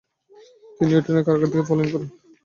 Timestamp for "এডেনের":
0.93-1.25